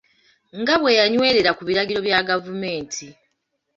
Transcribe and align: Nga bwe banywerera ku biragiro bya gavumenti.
Nga 0.59 0.75
bwe 0.81 0.97
banywerera 0.99 1.51
ku 1.57 1.61
biragiro 1.67 1.99
bya 2.07 2.19
gavumenti. 2.29 3.05